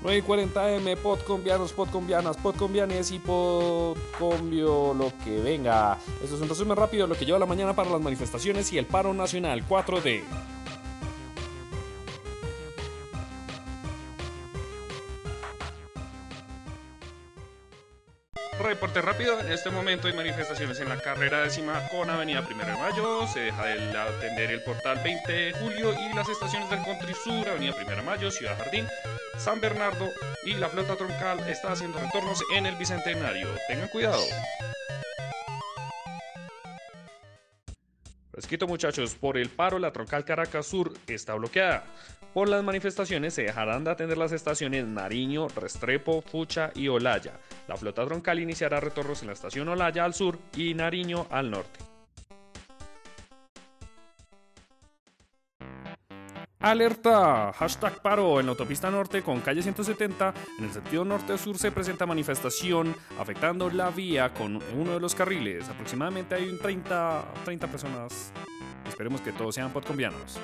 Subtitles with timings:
[0.00, 5.98] 9 y 40 M, podcombianos, podcombianas, podcombianes y podcombio lo que venga.
[6.22, 8.78] Esto es un resumen rápido de lo que lleva la mañana para las manifestaciones y
[8.78, 10.22] el paro nacional 4D.
[18.58, 22.78] Reporte rápido, en este momento hay manifestaciones en la carrera décima con Avenida Primero de
[22.78, 27.14] Mayo, se deja de atender el portal 20 de julio y las estaciones del Country
[27.14, 28.86] Sur, Avenida Primero de Mayo, Ciudad Jardín,
[29.38, 30.08] San Bernardo
[30.44, 33.48] y la flota troncal está haciendo retornos en el Bicentenario.
[33.68, 34.22] Tengan cuidado.
[38.32, 41.84] Fresquito muchachos, por el paro la troncal Caracas Sur está bloqueada.
[42.34, 47.32] Por las manifestaciones se dejarán de atender las estaciones Nariño, Restrepo, Fucha y Olaya.
[47.68, 51.78] La flota troncal iniciará retornos en la estación Olaya al sur y Nariño al norte.
[56.60, 60.34] Alerta, hashtag paro en la autopista norte con calle 170.
[60.58, 65.68] En el sentido norte-sur se presenta manifestación afectando la vía con uno de los carriles.
[65.68, 68.32] Aproximadamente hay un 30, 30 personas.
[68.88, 70.40] Esperemos que todos sean podcombianos.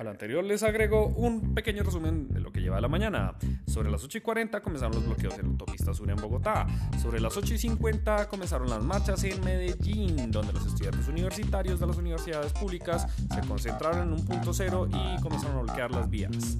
[0.00, 3.34] Al anterior les agrego un pequeño resumen de lo que lleva la mañana.
[3.66, 6.66] Sobre las 8 y 40 comenzaron los bloqueos en la autopista sur en Bogotá.
[7.02, 11.86] Sobre las 8 y 50 comenzaron las marchas en Medellín, donde los estudiantes universitarios de
[11.86, 16.56] las universidades públicas se concentraron en un punto cero y comenzaron a bloquear las vías.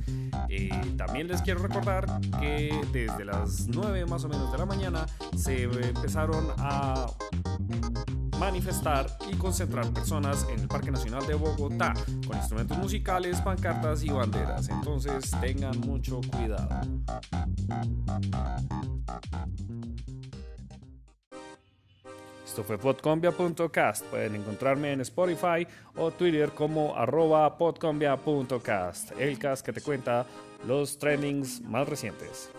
[0.50, 5.06] Eh, también les quiero recordar que desde las 9 más o menos de la mañana
[5.34, 7.06] se empezaron a
[8.40, 11.92] manifestar y concentrar personas en el Parque Nacional de Bogotá
[12.26, 14.70] con instrumentos musicales, pancartas y banderas.
[14.70, 16.80] Entonces tengan mucho cuidado.
[22.46, 24.06] Esto fue podcombia.cast.
[24.06, 29.12] Pueden encontrarme en Spotify o Twitter como arroba podcombia.cast.
[29.20, 30.26] El cast que te cuenta
[30.66, 32.50] los trendings más recientes.